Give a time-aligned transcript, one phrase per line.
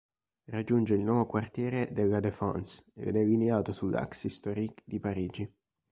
[0.45, 5.53] Raggiunge il nuovo quartiere de La Défense ed è allineato sull'Axe historique di Parigi.